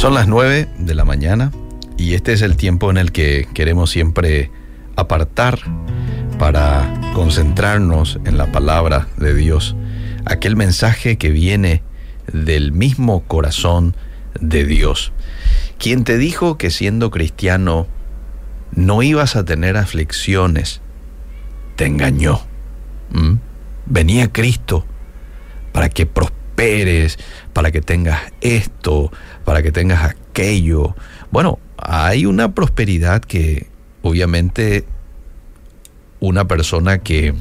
Son 0.00 0.14
las 0.14 0.28
9 0.28 0.66
de 0.78 0.94
la 0.94 1.04
mañana 1.04 1.52
y 1.98 2.14
este 2.14 2.32
es 2.32 2.40
el 2.40 2.56
tiempo 2.56 2.90
en 2.90 2.96
el 2.96 3.12
que 3.12 3.46
queremos 3.52 3.90
siempre 3.90 4.50
apartar 4.96 5.58
para 6.38 7.12
concentrarnos 7.12 8.18
en 8.24 8.38
la 8.38 8.50
palabra 8.50 9.08
de 9.18 9.34
Dios, 9.34 9.76
aquel 10.24 10.56
mensaje 10.56 11.18
que 11.18 11.28
viene 11.28 11.82
del 12.32 12.72
mismo 12.72 13.24
corazón 13.24 13.94
de 14.40 14.64
Dios. 14.64 15.12
Quien 15.78 16.04
te 16.04 16.16
dijo 16.16 16.56
que 16.56 16.70
siendo 16.70 17.10
cristiano 17.10 17.86
no 18.72 19.02
ibas 19.02 19.36
a 19.36 19.44
tener 19.44 19.76
aflicciones, 19.76 20.80
te 21.76 21.84
engañó. 21.84 22.40
¿Mm? 23.10 23.34
Venía 23.84 24.32
Cristo 24.32 24.86
para 25.72 25.90
que 25.90 26.06
para 27.54 27.70
que 27.70 27.80
tengas 27.80 28.20
esto, 28.42 29.10
para 29.44 29.62
que 29.62 29.72
tengas 29.72 30.04
aquello. 30.04 30.94
Bueno, 31.30 31.58
hay 31.78 32.26
una 32.26 32.54
prosperidad 32.54 33.22
que 33.22 33.68
obviamente 34.02 34.84
una 36.20 36.46
persona 36.46 36.98
que 36.98 37.34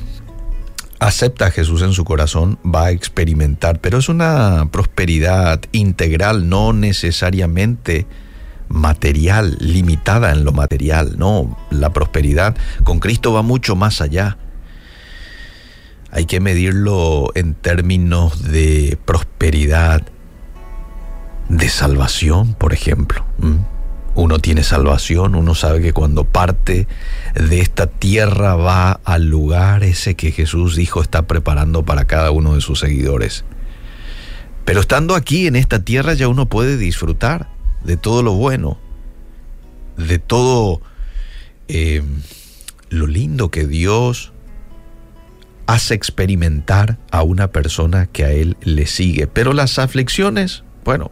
acepta 1.00 1.48
a 1.48 1.52
Jesús 1.52 1.82
en 1.82 1.92
su 1.92 2.06
corazón 2.06 2.60
va 2.64 2.86
a 2.86 2.92
experimentar, 2.92 3.80
pero 3.80 3.98
es 3.98 4.08
una 4.08 4.70
prosperidad 4.72 5.62
integral, 5.74 6.48
no 6.48 6.72
necesariamente 6.72 8.08
material, 8.70 9.58
limitada 9.60 10.32
en 10.32 10.46
lo 10.46 10.54
material, 10.54 11.16
no, 11.18 11.58
la 11.72 11.92
prosperidad 11.92 12.56
con 12.84 13.00
Cristo 13.00 13.34
va 13.34 13.42
mucho 13.42 13.76
más 13.76 14.00
allá. 14.00 14.38
Hay 16.12 16.26
que 16.26 16.40
medirlo 16.40 17.32
en 17.36 17.54
términos 17.54 18.44
de 18.44 18.98
prosperidad, 19.06 20.02
de 21.50 21.70
salvación, 21.70 22.54
por 22.54 22.74
ejemplo. 22.74 23.26
Uno 24.16 24.40
tiene 24.40 24.64
salvación, 24.64 25.36
uno 25.36 25.54
sabe 25.54 25.82
que 25.82 25.94
cuando 25.94 26.26
parte 26.26 26.88
de 27.36 27.62
esta 27.62 27.88
tierra 27.88 28.56
va 28.56 29.00
al 29.04 29.30
lugar 29.30 29.84
ese 29.84 30.16
que 30.16 30.32
Jesús 30.32 30.76
dijo 30.76 31.02
está 31.02 31.28
preparando 31.28 31.86
para 31.86 32.06
cada 32.06 32.32
uno 32.32 32.56
de 32.56 32.62
sus 32.62 32.80
seguidores. 32.80 33.46
Pero 34.66 34.82
estando 34.82 35.16
aquí 35.16 35.48
en 35.48 35.56
esta 35.56 35.84
tierra 35.84 36.14
ya 36.14 36.28
uno 36.28 36.48
puede 36.48 36.78
disfrutar 36.78 37.50
de 37.84 37.98
todo 37.98 38.24
lo 38.24 38.34
bueno, 38.34 38.78
de 39.96 40.20
todo 40.20 40.82
eh, 41.68 42.04
lo 42.90 43.08
lindo 43.08 43.50
que 43.50 43.68
Dios 43.68 44.34
hace 45.70 45.94
experimentar 45.94 46.98
a 47.12 47.22
una 47.22 47.52
persona 47.52 48.08
que 48.08 48.26
a 48.26 48.32
Él 48.32 48.58
le 48.64 48.88
sigue. 48.88 49.28
Pero 49.28 49.54
las 49.54 49.78
aflicciones, 49.78 50.64
bueno, 50.84 51.12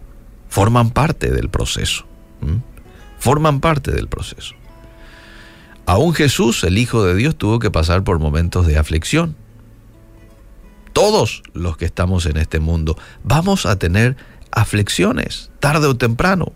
forman 0.49 0.89
parte 0.89 1.29
del 1.29 1.49
proceso. 1.49 2.07
Forman 3.19 3.59
parte 3.59 3.91
del 3.91 4.07
proceso. 4.07 4.55
Aún 5.85 6.15
Jesús, 6.15 6.63
el 6.63 6.79
Hijo 6.79 7.03
de 7.03 7.13
Dios, 7.13 7.35
tuvo 7.35 7.59
que 7.59 7.69
pasar 7.69 8.03
por 8.03 8.17
momentos 8.17 8.65
de 8.65 8.79
aflicción. 8.79 9.35
Todos 10.91 11.43
los 11.53 11.77
que 11.77 11.85
estamos 11.85 12.25
en 12.25 12.37
este 12.37 12.59
mundo 12.59 12.97
vamos 13.23 13.67
a 13.67 13.77
tener 13.77 14.17
aflicciones, 14.49 15.51
tarde 15.59 15.85
o 15.85 15.97
temprano, 15.97 16.53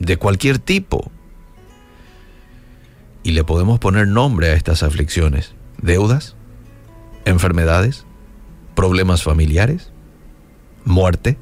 de 0.00 0.16
cualquier 0.16 0.58
tipo. 0.58 1.12
Y 3.22 3.30
le 3.30 3.44
podemos 3.44 3.78
poner 3.78 4.08
nombre 4.08 4.48
a 4.48 4.54
estas 4.54 4.82
aflicciones. 4.82 5.54
Deudas, 5.80 6.34
enfermedades, 7.24 8.04
problemas 8.74 9.22
familiares, 9.22 9.90
muerte, 10.84 11.38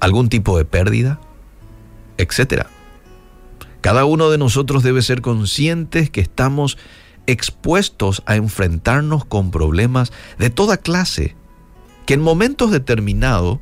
algún 0.00 0.28
tipo 0.28 0.56
de 0.58 0.64
pérdida, 0.64 1.20
etc. 2.18 2.66
Cada 3.80 4.04
uno 4.04 4.30
de 4.30 4.38
nosotros 4.38 4.82
debe 4.82 5.02
ser 5.02 5.20
conscientes 5.20 6.10
que 6.10 6.20
estamos 6.20 6.78
expuestos 7.26 8.22
a 8.26 8.36
enfrentarnos 8.36 9.24
con 9.24 9.50
problemas 9.50 10.12
de 10.38 10.50
toda 10.50 10.76
clase, 10.76 11.36
que 12.06 12.14
en 12.14 12.22
momentos 12.22 12.70
determinados 12.70 13.58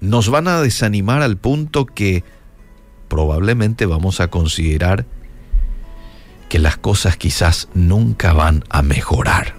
nos 0.00 0.28
van 0.28 0.48
a 0.48 0.60
desanimar 0.60 1.22
al 1.22 1.36
punto 1.36 1.86
que 1.86 2.24
probablemente 3.08 3.86
vamos 3.86 4.20
a 4.20 4.28
considerar 4.28 5.06
que 6.50 6.58
las 6.58 6.76
cosas 6.76 7.16
quizás 7.16 7.68
nunca 7.74 8.34
van 8.34 8.64
a 8.68 8.82
mejorar. 8.82 9.54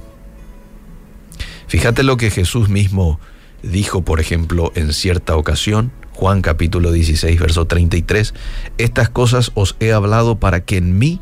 Fíjate 1.68 2.04
lo 2.04 2.18
que 2.18 2.30
Jesús 2.30 2.68
mismo 2.68 3.20
dijo, 3.64 4.04
por 4.04 4.20
ejemplo, 4.20 4.74
en 4.76 4.92
cierta 4.92 5.38
ocasión, 5.38 5.94
Juan 6.12 6.42
capítulo 6.42 6.92
16, 6.92 7.40
verso 7.40 7.66
33, 7.66 8.34
estas 8.78 9.10
cosas 9.10 9.52
os 9.56 9.78
he 9.80 9.94
hablado 9.94 10.38
para 10.38 10.66
que 10.66 10.78
en 10.78 11.00
mí 11.00 11.22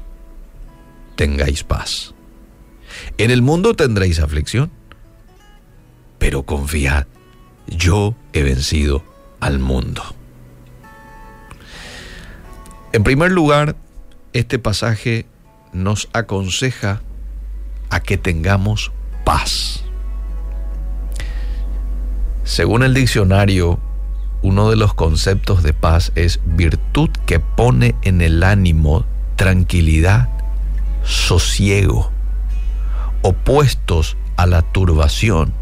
tengáis 1.16 1.64
paz. 1.64 2.16
En 3.20 3.30
el 3.30 3.44
mundo 3.44 3.76
tendréis 3.76 4.20
aflicción, 4.20 4.72
pero 6.18 6.44
confiad, 6.44 7.06
yo 7.68 8.16
he 8.34 8.42
vencido 8.42 9.04
al 9.40 9.60
mundo. 9.60 10.04
En 12.92 13.04
primer 13.04 13.32
lugar, 13.32 13.76
este 14.34 14.58
pasaje 14.58 15.28
nos 15.74 16.10
aconseja 16.14 17.02
a 17.90 18.00
que 18.00 18.18
tengamos 18.18 18.92
paz. 19.26 19.84
Según 22.44 22.84
el 22.84 22.94
diccionario, 22.94 23.80
uno 24.42 24.70
de 24.70 24.76
los 24.76 24.94
conceptos 24.94 25.64
de 25.64 25.74
paz 25.74 26.12
es 26.16 26.40
virtud 26.46 27.10
que 27.26 27.40
pone 27.40 27.96
en 28.02 28.22
el 28.22 28.44
ánimo 28.44 29.06
tranquilidad, 29.36 30.30
sosiego, 31.04 32.12
opuestos 33.22 34.18
a 34.38 34.46
la 34.46 34.62
turbación 34.62 35.54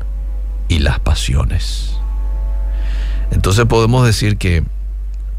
y 0.68 0.80
las 0.80 1.00
pasiones. 1.00 1.98
Entonces 3.32 3.66
podemos 3.66 4.06
decir 4.06 4.38
que 4.38 4.64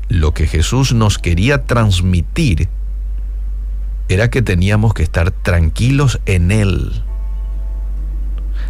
lo 0.09 0.35
que 0.35 0.47
Jesús 0.47 0.93
nos 0.93 1.19
quería 1.19 1.67
transmitir 1.67 2.69
era 4.09 4.31
que 4.31 4.43
teníamos 4.43 4.95
que 4.95 5.03
estar 5.03 5.31
tranquilos 5.31 6.21
en 6.27 6.51
Él. 6.51 7.03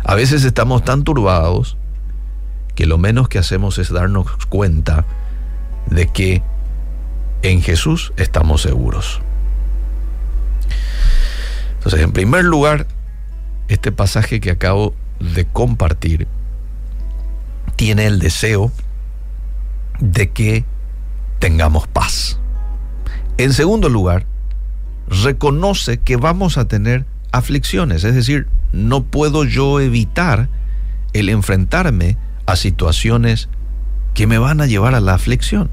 A 0.04 0.14
veces 0.14 0.44
estamos 0.44 0.84
tan 0.84 1.04
turbados 1.04 1.76
que 2.74 2.86
lo 2.86 2.98
menos 2.98 3.28
que 3.28 3.38
hacemos 3.38 3.78
es 3.78 3.92
darnos 3.92 4.26
cuenta 4.46 5.04
de 5.86 6.06
que 6.08 6.42
en 7.42 7.62
Jesús 7.62 8.12
estamos 8.16 8.62
seguros. 8.62 9.20
Entonces, 11.74 12.00
en 12.00 12.12
primer 12.12 12.44
lugar, 12.44 12.86
este 13.68 13.92
pasaje 13.92 14.40
que 14.40 14.50
acabo 14.50 14.94
de 15.20 15.46
compartir 15.46 16.26
tiene 17.76 18.06
el 18.06 18.18
deseo 18.18 18.72
de 20.00 20.30
que 20.30 20.64
tengamos 21.38 21.86
paz. 21.86 22.40
En 23.36 23.52
segundo 23.52 23.88
lugar, 23.88 24.26
reconoce 25.08 25.98
que 25.98 26.16
vamos 26.16 26.58
a 26.58 26.66
tener 26.66 27.06
aflicciones, 27.32 28.04
es 28.04 28.14
decir, 28.14 28.46
no 28.72 29.04
puedo 29.04 29.44
yo 29.44 29.80
evitar 29.80 30.48
el 31.12 31.28
enfrentarme 31.28 32.16
a 32.46 32.56
situaciones 32.56 33.48
que 34.14 34.26
me 34.26 34.38
van 34.38 34.60
a 34.60 34.66
llevar 34.66 34.94
a 34.94 35.00
la 35.00 35.14
aflicción. 35.14 35.70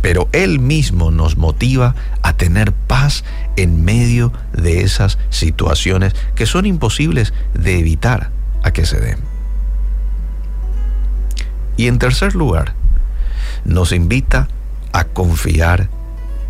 Pero 0.00 0.28
Él 0.32 0.60
mismo 0.60 1.10
nos 1.10 1.36
motiva 1.36 1.94
a 2.22 2.32
tener 2.34 2.72
paz 2.72 3.24
en 3.56 3.84
medio 3.84 4.32
de 4.52 4.82
esas 4.82 5.18
situaciones 5.30 6.14
que 6.36 6.46
son 6.46 6.66
imposibles 6.66 7.34
de 7.54 7.78
evitar 7.78 8.30
a 8.62 8.70
que 8.70 8.86
se 8.86 9.00
den. 9.00 9.18
Y 11.76 11.88
en 11.88 11.98
tercer 11.98 12.34
lugar, 12.34 12.74
nos 13.64 13.92
invita 13.92 14.48
a 14.92 15.04
confiar 15.04 15.90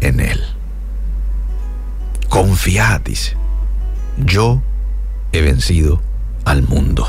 en 0.01 0.21
Él. 0.21 0.58
Confiad, 2.29 3.01
dice. 3.03 3.37
Yo 4.19 4.63
he 5.33 5.41
vencido 5.41 6.03
al 6.45 6.63
mundo. 6.63 7.07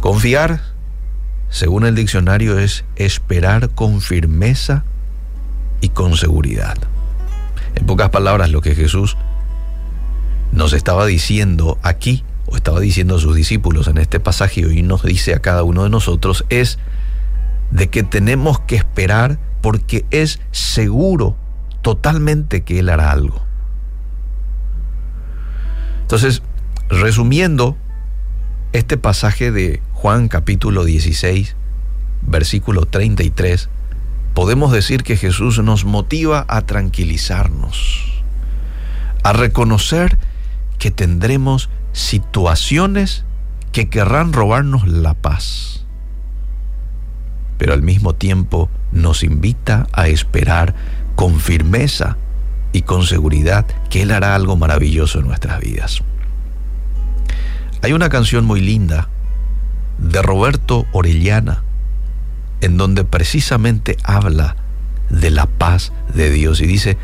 Confiar, 0.00 0.62
según 1.50 1.84
el 1.84 1.94
diccionario, 1.94 2.58
es 2.58 2.84
esperar 2.96 3.70
con 3.70 4.00
firmeza 4.00 4.84
y 5.80 5.90
con 5.90 6.16
seguridad. 6.16 6.76
En 7.74 7.86
pocas 7.86 8.10
palabras, 8.10 8.50
lo 8.50 8.62
que 8.62 8.74
Jesús 8.74 9.16
nos 10.52 10.72
estaba 10.72 11.06
diciendo 11.06 11.78
aquí 11.82 12.24
o 12.46 12.56
estaba 12.56 12.80
diciendo 12.80 13.16
a 13.16 13.20
sus 13.20 13.36
discípulos 13.36 13.86
en 13.88 13.98
este 13.98 14.20
pasaje 14.20 14.60
y 14.60 14.82
nos 14.82 15.02
dice 15.02 15.34
a 15.34 15.40
cada 15.40 15.62
uno 15.62 15.84
de 15.84 15.90
nosotros 15.90 16.44
es 16.48 16.78
de 17.70 17.88
que 17.88 18.02
tenemos 18.02 18.58
que 18.60 18.76
esperar 18.76 19.38
porque 19.60 20.04
es 20.10 20.40
seguro 20.50 21.36
totalmente 21.82 22.62
que 22.62 22.78
Él 22.80 22.88
hará 22.88 23.10
algo. 23.10 23.42
Entonces, 26.02 26.42
resumiendo 26.88 27.76
este 28.72 28.96
pasaje 28.96 29.52
de 29.52 29.80
Juan 29.92 30.28
capítulo 30.28 30.84
16, 30.84 31.56
versículo 32.22 32.86
33, 32.86 33.68
podemos 34.34 34.72
decir 34.72 35.02
que 35.02 35.16
Jesús 35.16 35.58
nos 35.58 35.84
motiva 35.84 36.44
a 36.48 36.62
tranquilizarnos, 36.62 38.22
a 39.22 39.32
reconocer 39.32 40.18
que 40.78 40.90
tendremos 40.90 41.68
situaciones 41.92 43.24
que 43.72 43.88
querrán 43.88 44.32
robarnos 44.32 44.86
la 44.88 45.14
paz, 45.14 45.86
pero 47.58 47.72
al 47.72 47.82
mismo 47.82 48.14
tiempo 48.14 48.68
nos 48.92 49.22
invita 49.22 49.86
a 49.92 50.08
esperar 50.08 50.74
con 51.20 51.38
firmeza 51.38 52.16
y 52.72 52.80
con 52.80 53.04
seguridad 53.04 53.66
que 53.90 54.00
Él 54.00 54.10
hará 54.10 54.34
algo 54.34 54.56
maravilloso 54.56 55.18
en 55.18 55.26
nuestras 55.26 55.60
vidas. 55.60 56.00
Hay 57.82 57.92
una 57.92 58.08
canción 58.08 58.46
muy 58.46 58.62
linda 58.62 59.10
de 59.98 60.22
Roberto 60.22 60.86
Orellana, 60.92 61.62
en 62.62 62.78
donde 62.78 63.04
precisamente 63.04 63.98
habla 64.02 64.56
de 65.10 65.30
la 65.30 65.44
paz 65.44 65.92
de 66.14 66.30
Dios 66.30 66.62
y 66.62 66.66
dice, 66.66 66.96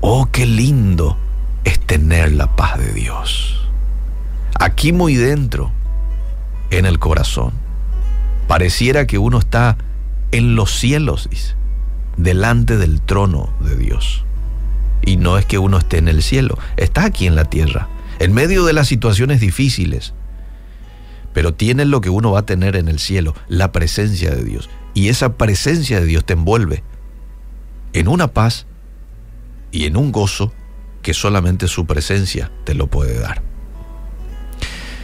oh, 0.00 0.28
qué 0.30 0.46
lindo 0.46 1.18
es 1.64 1.80
tener 1.80 2.30
la 2.30 2.54
paz 2.54 2.78
de 2.78 2.92
Dios. 2.92 3.68
Aquí 4.54 4.92
muy 4.92 5.16
dentro, 5.16 5.72
en 6.70 6.86
el 6.86 7.00
corazón, 7.00 7.54
pareciera 8.46 9.08
que 9.08 9.18
uno 9.18 9.40
está 9.40 9.78
en 10.30 10.54
los 10.54 10.78
cielos, 10.78 11.28
dice, 11.28 11.56
delante 12.16 12.76
del 12.76 13.00
trono 13.00 13.52
de 13.60 13.76
Dios. 13.76 14.24
Y 15.02 15.16
no 15.16 15.38
es 15.38 15.46
que 15.46 15.58
uno 15.58 15.78
esté 15.78 15.98
en 15.98 16.08
el 16.08 16.22
cielo, 16.22 16.58
está 16.76 17.04
aquí 17.04 17.26
en 17.26 17.34
la 17.34 17.44
tierra, 17.44 17.88
en 18.18 18.32
medio 18.32 18.64
de 18.64 18.72
las 18.72 18.88
situaciones 18.88 19.40
difíciles, 19.40 20.14
pero 21.32 21.52
tienes 21.52 21.88
lo 21.88 22.00
que 22.00 22.10
uno 22.10 22.32
va 22.32 22.40
a 22.40 22.46
tener 22.46 22.76
en 22.76 22.88
el 22.88 22.98
cielo, 22.98 23.34
la 23.48 23.72
presencia 23.72 24.30
de 24.30 24.44
Dios. 24.44 24.70
Y 24.94 25.08
esa 25.08 25.36
presencia 25.36 26.00
de 26.00 26.06
Dios 26.06 26.24
te 26.24 26.34
envuelve 26.34 26.84
en 27.92 28.08
una 28.08 28.28
paz 28.28 28.66
y 29.72 29.86
en 29.86 29.96
un 29.96 30.12
gozo 30.12 30.52
que 31.02 31.12
solamente 31.12 31.68
su 31.68 31.86
presencia 31.86 32.50
te 32.64 32.74
lo 32.74 32.86
puede 32.86 33.18
dar. 33.18 33.42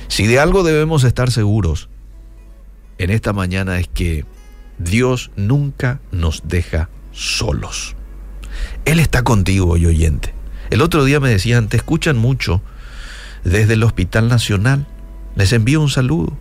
Si 0.08 0.26
de 0.26 0.38
algo 0.38 0.62
debemos 0.62 1.04
estar 1.04 1.30
seguros 1.30 1.88
en 2.98 3.10
esta 3.10 3.32
mañana 3.32 3.78
es 3.78 3.88
que 3.88 4.24
Dios 4.78 5.30
nunca 5.34 6.00
nos 6.10 6.42
deja 6.46 6.90
solos. 7.12 7.96
Él 8.84 8.98
está 8.98 9.22
contigo, 9.22 9.70
hoy 9.70 9.86
oyente. 9.86 10.34
El 10.70 10.82
otro 10.82 11.04
día 11.04 11.20
me 11.20 11.28
decían, 11.28 11.68
te 11.68 11.76
escuchan 11.76 12.16
mucho 12.16 12.62
desde 13.44 13.74
el 13.74 13.82
Hospital 13.82 14.28
Nacional. 14.28 14.86
Les 15.36 15.52
envío 15.52 15.80
un 15.80 15.90
saludo. 15.90 16.36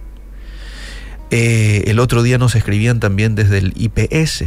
Eh, 1.31 1.83
el 1.87 1.99
otro 1.99 2.23
día 2.23 2.37
nos 2.37 2.55
escribían 2.55 2.99
también 2.99 3.35
desde 3.35 3.59
el 3.59 3.73
IPS, 3.75 4.45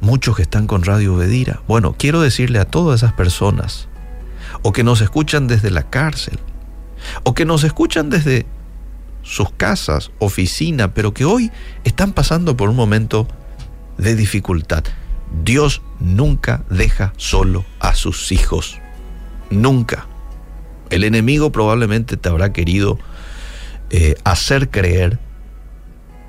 muchos 0.00 0.36
que 0.36 0.42
están 0.42 0.66
con 0.66 0.82
Radio 0.82 1.16
Bedira. 1.16 1.60
Bueno, 1.68 1.94
quiero 1.98 2.20
decirle 2.20 2.58
a 2.58 2.64
todas 2.64 3.00
esas 3.00 3.12
personas, 3.12 3.88
o 4.62 4.72
que 4.72 4.84
nos 4.84 5.00
escuchan 5.00 5.46
desde 5.46 5.70
la 5.70 5.90
cárcel, 5.90 6.38
o 7.24 7.34
que 7.34 7.44
nos 7.44 7.64
escuchan 7.64 8.08
desde 8.08 8.46
sus 9.22 9.50
casas, 9.50 10.10
oficina, 10.18 10.94
pero 10.94 11.12
que 11.12 11.24
hoy 11.24 11.50
están 11.84 12.12
pasando 12.12 12.56
por 12.56 12.70
un 12.70 12.76
momento 12.76 13.28
de 13.98 14.14
dificultad. 14.16 14.84
Dios 15.42 15.82
nunca 16.00 16.64
deja 16.70 17.12
solo 17.16 17.64
a 17.80 17.94
sus 17.94 18.30
hijos. 18.32 18.78
Nunca. 19.50 20.06
El 20.90 21.04
enemigo 21.04 21.50
probablemente 21.50 22.16
te 22.16 22.28
habrá 22.28 22.52
querido 22.52 22.98
eh, 23.90 24.16
hacer 24.24 24.70
creer 24.70 25.18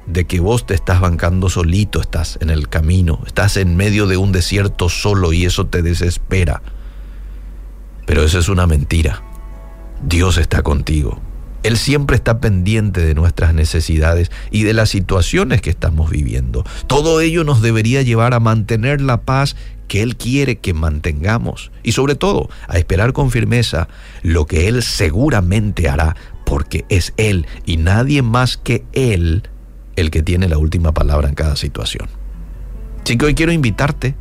de 0.08 0.26
que 0.26 0.40
vos 0.40 0.66
te 0.66 0.74
estás 0.76 1.00
bancando 1.02 1.50
solito, 1.50 2.00
estás 2.00 2.38
en 2.42 2.50
el 2.50 2.70
camino, 2.70 3.22
estás 3.26 3.58
en 3.58 3.76
medio 3.76 4.08
de 4.08 4.18
un 4.18 4.32
desierto 4.32 4.90
solo 4.90 5.34
y 5.34 5.46
eso 5.46 5.66
te 5.66 5.82
desespera. 5.82 6.62
Pero 8.06 8.24
eso 8.24 8.40
es 8.40 8.50
una 8.50 8.68
mentira. 8.68 9.24
Dios 10.04 10.38
está 10.38 10.62
contigo. 10.62 11.20
Él 11.66 11.78
siempre 11.78 12.16
está 12.16 12.40
pendiente 12.40 13.02
de 13.04 13.16
nuestras 13.16 13.56
necesidades 13.56 14.30
y 14.52 14.62
de 14.62 14.74
las 14.74 14.90
situaciones 14.90 15.62
que 15.62 15.72
estamos 15.72 16.12
viviendo. 16.12 16.64
Todo 16.86 17.22
ello 17.22 17.44
nos 17.44 17.64
debería 17.64 18.04
llevar 18.04 18.36
a 18.36 18.40
mantener 18.40 19.02
la 19.02 19.22
paz 19.22 19.56
que 19.88 20.04
Él 20.04 20.16
quiere 20.16 20.60
que 20.60 20.76
mantengamos 20.76 21.72
y 21.82 21.94
sobre 21.94 22.14
todo 22.14 22.52
a 22.68 22.78
esperar 22.78 23.14
con 23.14 23.32
firmeza 23.32 23.88
lo 24.22 24.46
que 24.46 24.68
Él 24.68 24.84
seguramente 24.84 25.90
hará 25.90 26.16
porque 26.46 26.86
es 26.90 27.14
Él 27.18 27.48
y 27.66 27.78
nadie 27.78 28.22
más 28.22 28.58
que 28.58 28.86
Él 28.94 29.50
el 29.96 30.12
que 30.12 30.22
tiene 30.22 30.48
la 30.48 30.60
última 30.60 30.94
palabra 30.94 31.30
en 31.30 31.36
cada 31.36 31.56
situación. 31.56 32.08
Así 33.04 33.18
que 33.18 33.26
hoy 33.26 33.34
quiero 33.34 33.52
invitarte 33.52 34.16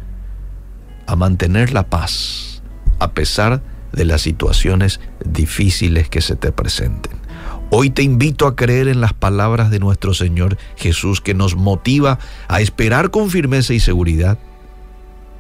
a 1.07 1.15
mantener 1.15 1.75
la 1.75 1.91
paz 1.91 2.63
a 3.01 3.13
pesar 3.13 3.63
de 3.93 4.07
las 4.07 4.23
situaciones 4.23 4.99
difíciles 5.27 6.09
que 6.09 6.23
se 6.23 6.37
te 6.37 6.51
presenten. 6.51 7.24
Hoy 7.71 7.91
te 7.91 8.03
invito 8.03 8.47
a 8.47 8.55
creer 8.55 8.89
en 8.89 9.01
las 9.01 9.13
palabras 9.13 9.71
de 9.71 9.81
nuestro 9.81 10.15
Señor 10.15 10.59
Jesús 10.77 11.21
que 11.21 11.35
nos 11.35 11.57
motiva 11.57 12.19
a 12.47 12.61
esperar 12.61 13.11
con 13.11 13.31
firmeza 13.31 13.75
y 13.75 13.81
seguridad, 13.81 14.39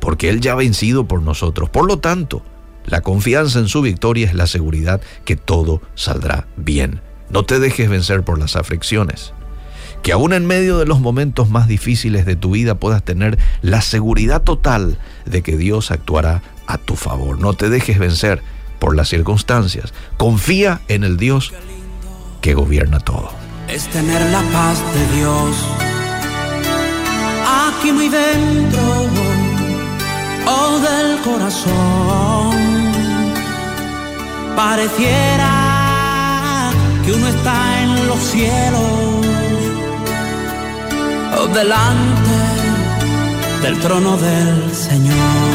porque 0.00 0.31
Él 0.31 0.41
ya 0.41 0.53
ha 0.53 0.56
vencido 0.56 1.06
por 1.06 1.23
nosotros. 1.23 1.71
Por 1.71 1.87
lo 1.87 1.99
tanto, 1.99 2.43
la 2.87 3.03
confianza 3.03 3.59
en 3.59 3.69
su 3.69 3.82
victoria 3.82 4.26
es 4.26 4.35
la 4.35 4.47
seguridad 4.47 5.00
que 5.25 5.37
todo 5.37 5.81
saldrá 5.94 6.47
bien. 6.56 7.00
No 7.31 7.44
te 7.44 7.59
dejes 7.59 7.88
vencer 7.88 8.23
por 8.23 8.38
las 8.38 8.56
aflicciones. 8.56 9.32
Que 10.03 10.12
aún 10.12 10.32
en 10.32 10.47
medio 10.47 10.79
de 10.79 10.87
los 10.87 11.00
momentos 11.00 11.49
más 11.49 11.67
difíciles 11.67 12.27
de 12.27 12.37
tu 12.37 12.50
vida 12.50 12.75
puedas 12.75 13.03
tener 13.03 13.38
la 13.62 13.81
seguridad 13.81 14.43
total 14.43 14.99
de 15.25 15.43
que 15.43 15.56
Dios 15.56 15.91
actuará 15.91 16.43
a 16.67 16.79
tu 16.79 16.97
favor. 16.97 17.38
No 17.38 17.55
te 17.55 17.70
dejes 17.70 17.99
vencer 17.99 18.43
por 18.79 18.97
las 18.97 19.09
circunstancias. 19.09 19.94
Confía 20.19 20.82
en 20.89 21.05
el 21.05 21.17
Dios 21.17 21.55
que 22.44 22.53
gobierna 22.53 23.01
todo. 23.01 23.31
Es 23.69 23.89
tener 23.89 24.20
la 24.31 24.43
paz 24.53 24.77
de 24.96 25.17
Dios 25.17 25.51
aquí 27.67 27.91
muy 27.91 28.08
dentro 28.10 28.82
oh, 30.46 30.79
del 30.86 31.19
corazón 31.22 32.55
Pareciera 34.55 35.51
que 37.05 37.13
uno 37.13 37.27
está 37.29 37.82
en 37.82 38.08
los 38.08 38.19
cielos, 38.19 39.27
o 41.41 41.46
delante 41.48 42.31
del 43.63 43.79
trono 43.81 44.17
del 44.19 44.74
Señor. 44.74 45.54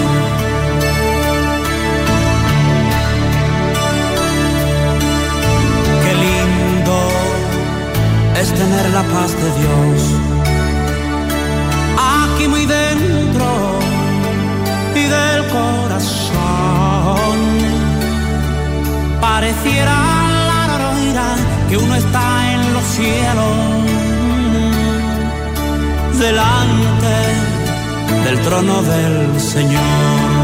Que 21.69 21.77
uno 21.77 21.95
está 21.95 22.53
en 22.53 22.73
los 22.73 22.83
cielos 22.83 23.89
delante 26.17 27.15
del 28.25 28.39
trono 28.41 28.81
del 28.81 29.39
Señor. 29.39 30.38